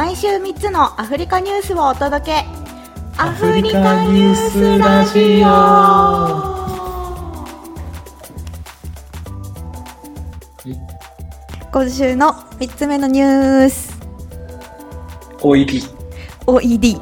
[0.00, 2.46] 毎週3つのアフリカニュースをお届け。
[3.18, 5.50] アフリカニュースラジオ。
[11.70, 14.00] 今週の3つ目のニュース。
[15.40, 15.82] OED。
[16.46, 16.98] OED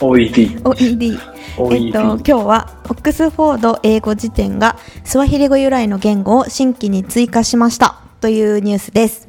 [0.00, 0.62] OED。
[0.62, 1.20] OED
[1.58, 8.00] えっと、今日はオックスフォード英語辞典がスワヒリ語由来の言語を新規に追加しました。
[8.22, 9.25] というニュースです。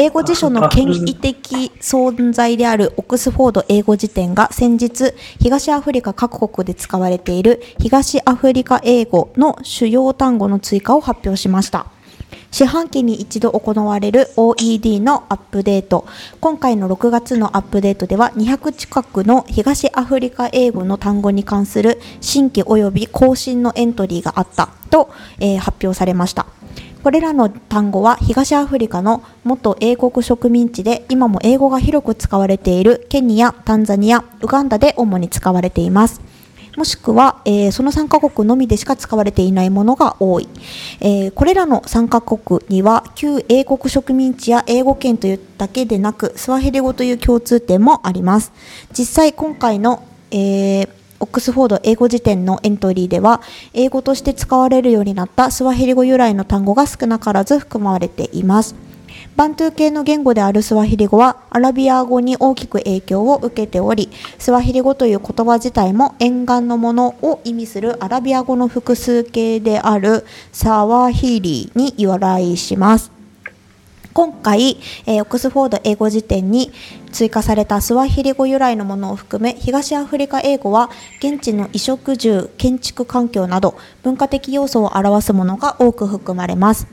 [0.00, 11.88] 英語辞書の権威的存在であるオックスフォード英語辞典が先日東アフリカ各国で使われている東アフリカ英語の主要単語の追加を発表しました。
[12.50, 16.06] 四半期に一度行われる OED のアップデート
[16.40, 25.10] 今回の6月のアップデートでは200近くの東アフリカ英語の単語に関する新規及び更新のエントリーがあったと、
[25.40, 26.46] えー発表されました
[27.08, 36.20] これらの単語は東アフリカの元英国植民地で今も英語が広く使われているケニア、タンザニア、ウガンダで主に使われています。
[36.76, 40.48] もしくは、えーその3カ国のみでしか使われていないものが多い、
[41.00, 48.52] えーこれらの3カ国には旧英国植民地や英語圏というだけでなくスワヒリ語という共通点もあります。
[48.92, 53.40] 実際今回の、えーオックスフォード英語辞典のエントリーでは
[53.72, 58.74] 英語として使われるようになったスワヒリ語由来の単語が少なからず含まれています。
[59.36, 73.17] バントゥー系の言語であるスワヒリ語はアラビア語に大きく影響を受けておりスワヒリ語という言葉自体も沿岸のものを意味するアラビア語の複数形であるサワヒリに由来します。
[74.18, 76.72] 今回、えーオックスフォード英語辞典に
[77.12, 86.88] 追加されたスワヒリ語由来のものを含め東アフリカ英語は現地の衣食住建築環境など文化的要素を表すものが多く含まれます。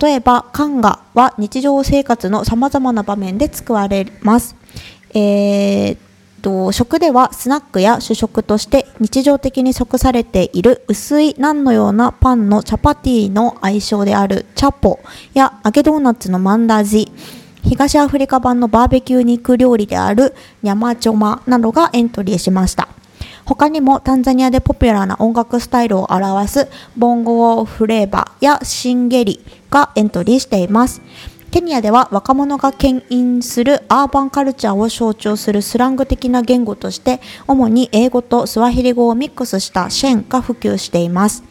[0.00, 4.56] 例えばカンガは日常生活のさまざまな場面で使われます、
[5.12, 6.09] えー
[6.40, 15.00] と食ではスナックや主食として日常的に食されている薄いナンのようなパンのチャパティの愛称であるチャポ
[15.34, 17.12] や揚げドーナツのマンダジ
[17.62, 22.88] 東アフリカ版のバーベキュー肉料理であるニャマチョマなどがエントリーしました。
[23.44, 31.02] 他にもタンザニアでポピュラーな音楽スタイルを表すボンゴーフレーバーやシンゲリがエントリーしています。
[31.50, 41.42] ケニアでは若者が牽引するアーバンカルチャーを象徴するスラング的な言語として主に英語とスワヒリ語をミックスしたシェンが普及しています。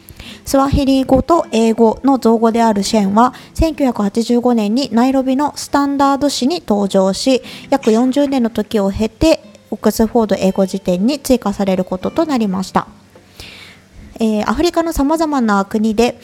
[0.45, 12.87] スワヒリ語と英語の造語であるシェンは1985年にナイロビのスタンダード紙に登場し約40年の時を経てオックスフォード英語辞典に追加されることとなりました、
[14.15, 16.19] えーアフリカのさまざまな国で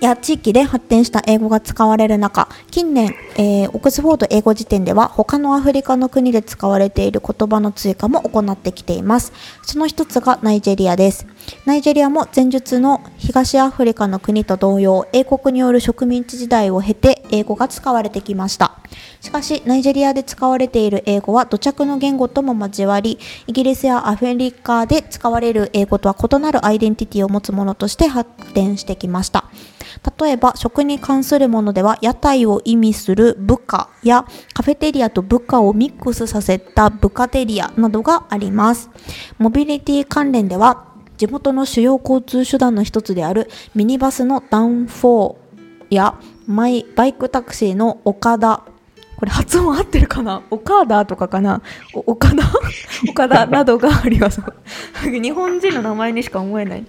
[0.00, 9.32] や地域で発展した英語が使われる中近年、えーオックスフォード英語辞典では他のアフリカの国で使われている言葉の追加も行ってきています。
[9.62, 11.26] その一つがナイジェリアです。
[11.64, 18.78] ナイジェリアも前述の東アフリカの国と同様英国による植民地時代を経て英語が使われてきました。
[19.20, 29.44] しかしナイジェリアで使われている英語は土着の言語とも交わりイギリスやアフリカで使われる英語とは異なるアイデンティティを持つものとして発展してきました。
[30.18, 38.90] 例えば食に関するものでは屋台を意味する部下やカフェテリアと部下をミックスさせたブカテリアなどがあります。
[39.38, 40.86] モビリティ関連では
[41.16, 48.62] 地元の主要交通手段の一つであるミニバスのダウンフォーやマイバイクタクシーの岡田。
[49.16, 50.42] これ発音合ってるかな？
[50.50, 51.62] 岡田とかかな？
[51.94, 52.42] 岡田？
[53.08, 54.42] 岡田などがあります。
[55.08, 56.84] 日本人の名前にしか思えない。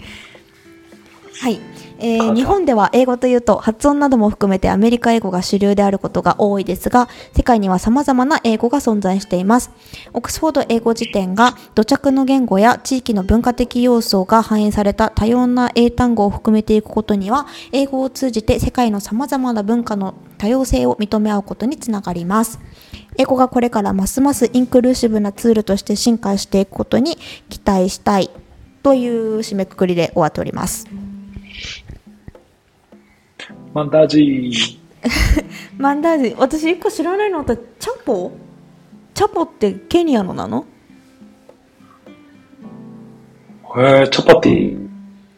[1.39, 1.61] はい、
[1.99, 9.71] えー日本では英語というと発音なども含めてアメリカ英語が主流であることが多いですが世界には様々な英語が存在しています。
[10.13, 22.59] オックスフォード英語辞典が土着の言語や地域の文化的要素が反映された多様な英単語を含めていくことには英語を通じて世界の様々な文化の多様性を認め合うことにつながります。
[23.17, 27.17] 英語がこれからますますインクルーシブなツールとして進化していくことに
[27.49, 28.29] 期待したい
[28.83, 30.85] という締めくくりで終わっております
[33.77, 34.77] マンダージー。
[35.77, 38.31] マンダージ私一個知らないのあったチャポ？
[39.13, 40.65] チャポってケニアのなの？
[43.77, 44.79] へえ、チャパティっ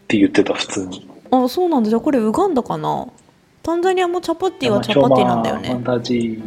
[0.07, 1.09] て言ってた、普通に。
[1.31, 3.07] あそうなんだじゃあこれウガンダかな？
[3.61, 6.41] タンザニアもチャパティはチャパティなんだよマンねダージ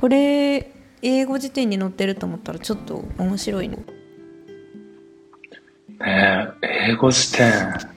[0.00, 0.72] これ
[1.02, 6.04] 英語辞典に載ってると思ったらちょっと面白いねー。
[6.06, 7.95] ねえ、英語辞典。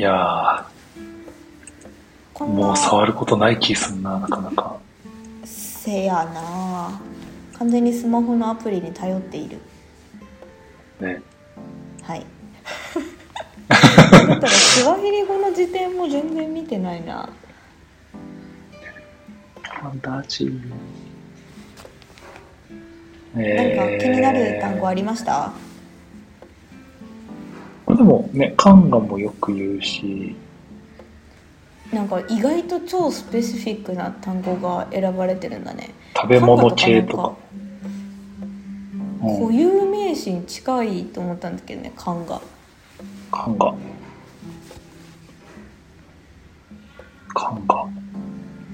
[0.00, 4.78] いやー、もう触ることない気すんな、なかなか。
[5.44, 6.98] せやな
[7.58, 9.58] 完全にスマホのアプリに頼っている
[11.00, 11.20] ね。
[12.02, 12.24] はい
[13.68, 13.76] だ
[14.36, 17.28] ったらスワヒリ語の辞典も全然見てないな
[19.62, 20.72] ファンタジー。
[23.34, 25.69] 何か気になる単語ありました、これ
[28.00, 30.34] でもね、カンガもよく言うし、
[31.92, 37.34] なんか意外と超スペシフィックな単語が選ばれてるんだね食べ物系とか。
[39.20, 42.40] 固有名詞に近いと思ったんだけどね缶が
[43.30, 43.74] カンガ。
[47.34, 47.84] カンガ。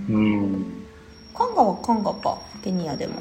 [0.09, 0.67] うん。
[1.35, 3.15] カンガはカンガかケニアでも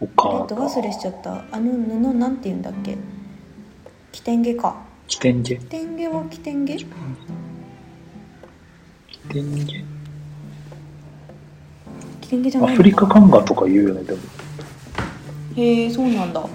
[0.00, 0.06] お
[0.44, 2.96] あれ忘れしちゃったあの布なんて言うんだっけ？
[4.14, 4.76] キテンゲか
[5.08, 5.56] キテンゲ。
[5.56, 6.84] キテンゲはキテンゲキ
[9.28, 9.84] テンゲ。
[12.20, 14.18] キテンゲじゃないアフリカカンガとか言うよね、でも。
[15.56, 16.46] へえそうなんだあ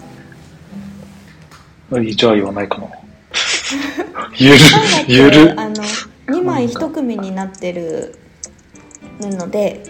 [1.99, 2.87] じゃあ言わないかな。
[4.37, 4.57] ゆる
[5.09, 5.59] ゆる。
[5.59, 5.83] あの
[6.27, 8.17] 2枚1組になってる
[9.19, 9.83] 布で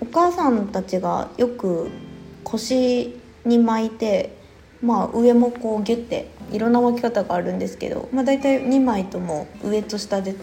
[0.00, 1.90] お母さんたちがよく
[2.44, 4.41] 腰に巻いて
[4.82, 10.34] まあ上もこうギュッていろんな巻き方があるんですけど、まあ、大体2枚とも上と下で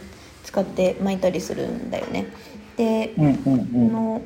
[0.44, 2.28] 使って巻いたりするんだよね。
[2.78, 3.92] でうんうんこうん。
[3.94, 4.22] の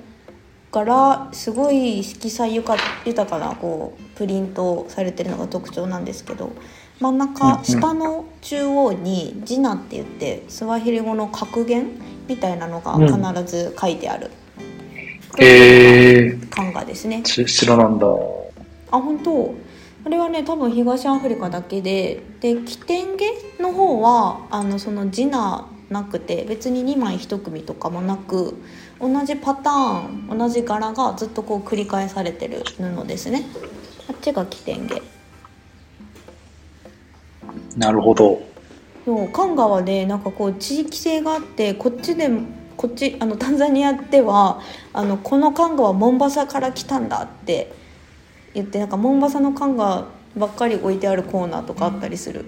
[0.71, 2.75] 柄すごい色彩ゆか
[3.05, 6.51] 豊かなこうプリントされてるのが特徴なんですけど
[6.99, 11.91] 真んうんう中ん下の中央に「ジナ」って言ってスワヒリ語の格言
[12.27, 14.31] みたいなのがうん必ず書いてある、
[15.39, 18.07] えー、漢画ですねし白なんだ。
[18.91, 19.53] あ本当
[20.05, 28.55] あれはね多分東アフリカだけででキテンゲの方はあのそのジナなくて別に2枚1組とかもなく
[28.99, 33.45] 同じパターン同じ柄がずっとこう繰り返されてる布ですね
[34.09, 35.01] あっちがキテンゲ
[37.77, 38.53] なるほど。
[39.05, 42.29] そうカンガはねなんかこう地域性があってこっちで
[42.77, 44.61] こっちあのタンザニアでは
[44.93, 47.73] あのこのカンガはモンバサから来たんだって
[48.53, 50.05] 言ってなんかモンバサのカンガ
[50.37, 52.45] ばっかり置いてあるコーナーとかあったりする、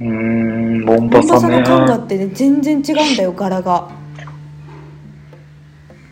[0.00, 1.66] うーん、モンモバサねの。
[1.66, 3.90] カンガってね全然違うんだよ柄が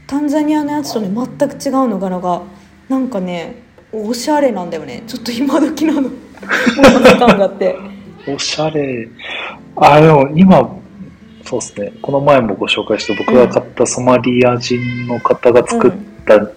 [0.07, 2.43] タンザニアのやつとね全く違うの柄が
[2.89, 3.63] なんかね
[3.93, 6.13] おしゃれなんだよねちょっと今時なのモン
[7.03, 7.77] バサカンガって
[8.29, 9.09] おしゃれ。
[9.77, 10.77] あ、でも今、
[11.45, 11.93] そうですね。
[12.03, 15.93] この前もご紹介した僕が買ったソマリア人の方が作っ
[16.27, 16.51] た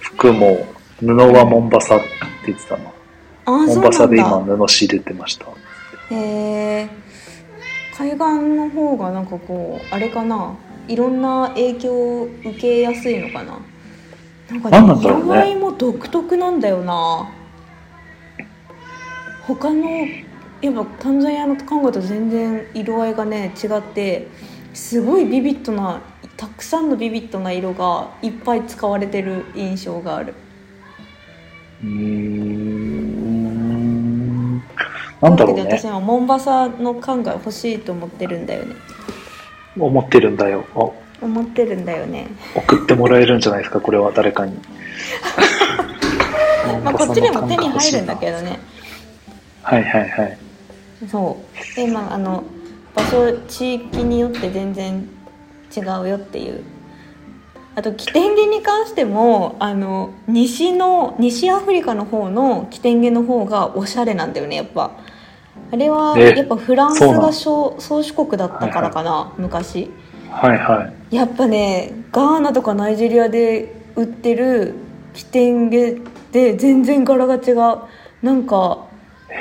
[0.00, 0.66] 服も、
[1.02, 2.06] 布はモンバサって
[2.46, 2.92] 言ってたな。
[3.44, 5.46] モンバサで今布仕入れてました。
[6.10, 6.88] へえ
[7.96, 8.18] 海岸
[8.56, 10.56] の方がなんかこうあれかな？
[10.86, 13.58] いろんな影響を受けやすいのかな？
[14.50, 15.24] なんかなんなんだろうね。
[15.24, 17.30] 色合いも独特なんだよな。
[19.46, 20.06] 他の
[20.60, 24.28] やっぱタンザニアのカンガと全然色合いがね違って
[24.72, 26.00] すごいビビッドな
[26.36, 30.34] たくさんのビビッドな色がいっぱい使われてる印象がある
[31.82, 32.92] うーん。
[35.20, 35.84] なんだろうね私。
[35.86, 38.74] はモンバサのカンガ欲しいと思ってるんだよね
[39.78, 40.64] 思ってるんだよ。
[40.74, 40.90] あ
[41.24, 44.58] 思ってるんだよね送ってもらえるんじゃないですか、これは誰かに。
[46.84, 48.58] まあこっちでも手に入るんだけどね
[49.62, 50.38] はいはいはい。
[51.08, 51.38] そ
[51.74, 52.42] うでまああの
[52.94, 55.08] 場所地域によって全然
[55.74, 56.62] 違うよっていう
[57.74, 64.90] あとキテンゲに関してもあの西の西アフリカの方のキテンゲの方がおしゃれなんだよねやっぱ。
[65.70, 69.90] あれはえやっぱフランスが総宗主国だったからかな、昔。
[70.30, 71.16] はいはい。
[71.16, 74.74] やっぱねガーナとかナイジェリアで売ってる
[75.14, 75.96] キテンゲ
[76.30, 77.56] で全然柄が違う。
[78.22, 78.86] なんか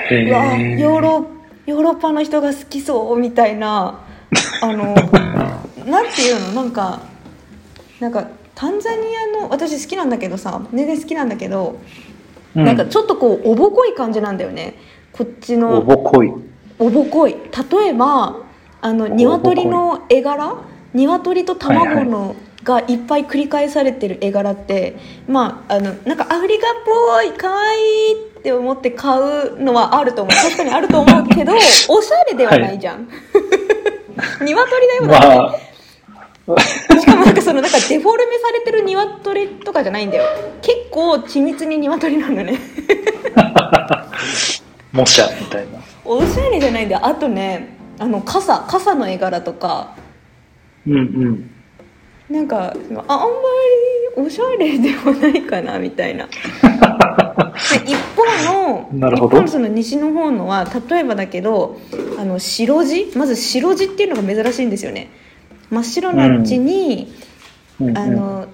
[0.10, 0.80] へうわえ。
[0.80, 1.28] ヨーロ
[1.66, 4.00] ヨーロッパの人が好きそうみたいな
[4.62, 4.96] あの
[5.86, 7.00] なんていうのなんか
[8.02, 11.80] なんかタンザニアの私好きなんだけどさ全然好きなんだけど、
[12.56, 12.66] うん。
[12.66, 14.74] なんかちょっとこうおぼこい感じなんだよね。
[15.14, 16.34] こっちおのぼこい。
[16.80, 17.36] おぼこい。
[17.72, 18.38] 例えば
[18.82, 20.56] あの鶏の絵柄？
[20.94, 24.96] 鶏と卵の、がいっぱい繰り返されてる絵柄って
[25.28, 30.36] まああのなんかアフリカっぽい可愛いって思って買うのはあると思う。
[30.36, 31.54] 確かにあると思うけど
[31.90, 33.08] おしゃれではないじゃん、
[34.42, 35.71] 鶏だよまだあ、って
[37.00, 40.24] しかもなんかそのなんかデフォルメされてる鶏とかじゃないんだよ。
[40.62, 42.58] 結構緻密に鶏なんだね。
[44.92, 45.80] 模写みたいな。
[46.04, 47.06] おしゃれじゃないんだよ。
[47.06, 49.96] あとねあの傘傘の絵柄とか。
[50.88, 51.52] うんうん。
[52.30, 53.26] なんかああんま
[54.18, 56.28] りおしゃれではないかなみたいな。
[57.86, 59.38] で一方のなるほど。
[59.38, 61.78] 一方のその西の方のは例えばだけど
[62.18, 63.12] あの白地？
[63.16, 65.10] まず白地っていうのが珍しいんですよね
[65.72, 67.12] 真っ白な地に、
[67.80, 67.90] うん。
[67.90, 67.98] うん。
[67.98, 68.48] あの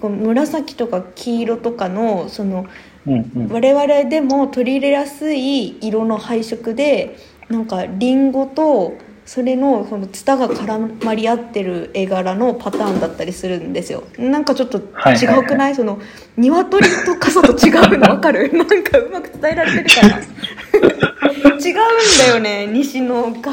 [0.00, 2.66] こう紫とか黄色とかのその
[3.06, 3.32] うん。
[3.34, 3.48] うん。
[3.48, 7.16] 我々でも取り入れやすい色の配色で
[7.48, 8.94] なんかリンゴと
[9.24, 14.02] それのそのツタが絡まり合ってる絵柄のパターンだったりするんですよ。
[14.18, 15.46] なんかちょっと違はいはいはい。
[15.46, 15.74] くない？
[15.76, 16.00] その
[16.36, 18.08] 鶏と傘と違うの？
[18.08, 18.50] 分かる？
[18.56, 20.18] なんかうまく伝えられてるかな？
[21.64, 22.66] 違うんだよね。
[22.66, 23.52] 西のが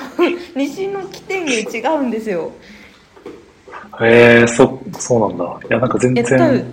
[0.56, 2.52] 西の起点が違うんですよ
[4.02, 5.68] へえそそうなんだ。
[5.70, 6.72] いやなんか全然分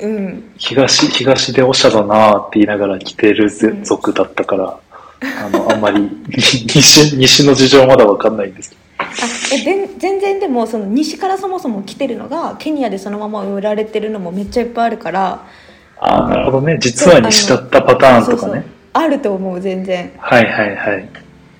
[0.00, 0.52] うん。
[0.56, 3.50] 東東でおしゃだなーって言いながら来てる
[3.82, 4.78] 族だったから、
[5.44, 9.04] あのあんまり 西西の事情まだわかんないんですけあ
[9.54, 15.42] え全然でもその西からそもそも来てるのがケニアでそのまま売られてるのもめっちゃいっぱいあるから。
[16.00, 16.78] どああなるほどね。
[16.80, 18.64] 実は西だったパターンとかね。
[18.92, 20.12] あると思う全然。
[20.18, 21.08] はいはいはい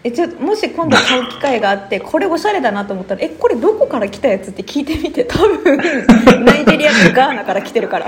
[0.02, 5.76] えちょもし今度買う機会があって これおしゃれだなと思ったら「えこれどこから来たやつ?」って聞いてみて多分
[6.44, 8.06] ナイジェリアかガーナから来てるから。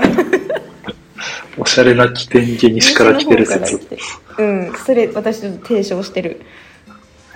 [1.55, 3.59] おしゃれな起点で西から来てる説。
[3.59, 6.41] 西の方から来てうんそれ私ちょっと提唱してる。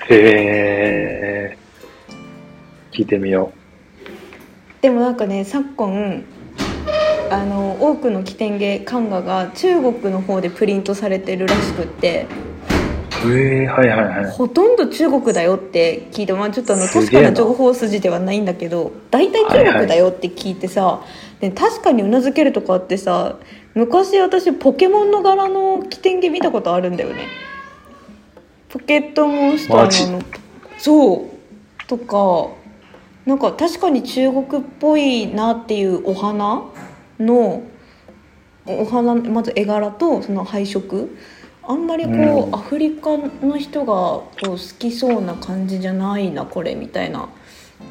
[0.10, 1.58] へえ
[2.92, 3.52] 聞いてみよ
[4.82, 6.24] でもなんかね昨今
[7.30, 12.26] あの多くの起点芸版画が中国の方でプリントされてるらしくって。
[12.54, 12.57] う
[13.26, 14.32] ええはいはいはい。
[14.32, 21.04] ほとんど中国だよって聞いて、まあ、ちょっとあの確かな情報筋ではないんだけど大体中国だよって聞いてさ、
[21.40, 23.38] で確かにうなずけるとこあってさ
[23.74, 27.28] 昔私ポケモンの柄の起点毛見たことあるんだよね。
[28.70, 30.22] ポケットモンスターの
[30.78, 31.38] そう。
[31.88, 32.50] とか
[33.26, 36.64] なんか確かに中国っぽいなっていうお花
[37.20, 37.64] の
[38.66, 41.10] お花まず絵柄とその配色
[41.68, 42.56] あんまりこう、うん。
[42.56, 47.28] アフリカの人がこう好きそうな感じじゃないなこれみたいな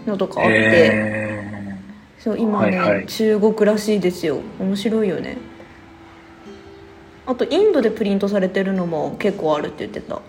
[0.06, 0.54] のとかあって。
[0.54, 1.76] へ
[2.18, 3.06] そう今ね、はいはい。
[3.06, 4.40] 中国らしいですよ。
[4.58, 5.36] 面白いよね。
[7.26, 10.16] あとインドでプリントされてるのも結構あるって言ってた。
[10.16, 10.20] ー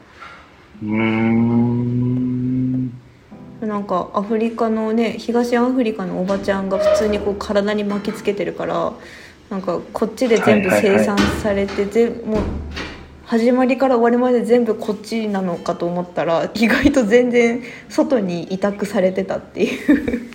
[0.84, 2.92] うーん。
[3.62, 8.94] なんかアフリカのね東アフリカのおばちゃんが普通にこう体に巻きつけてるから
[9.50, 11.00] なんかこっちで全部はいはいはい。
[11.00, 12.42] 生産されて、ぜもう
[13.27, 20.31] 始まりから終わりまで全部こっちなのかと思ったら意外と全然外に委託されてたっていう。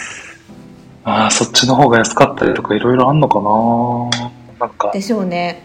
[1.04, 4.66] ああそっちの方が安かったりとかいろいろあんのかな。
[4.66, 5.62] なんかでしょうね。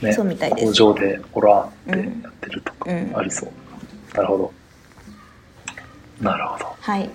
[0.00, 0.66] ねそうみたいです。
[0.68, 3.12] 工場でオラーってやってるとかうん。
[3.14, 3.50] ありそう、
[4.16, 4.52] なるほど。
[6.22, 6.74] なるほど。
[6.80, 7.10] はい。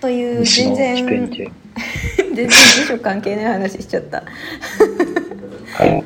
[0.00, 1.28] という西全然
[2.16, 2.54] 全然辞
[2.86, 4.22] 書関係ない話しちゃった。
[5.72, 6.04] はい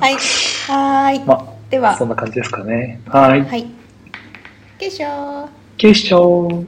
[0.00, 0.16] はい。
[0.16, 1.96] はーい、までは。
[1.96, 3.00] そんな感じですかね。
[3.06, 3.42] はい。
[3.42, 3.66] はい。
[5.78, 6.64] 警視庁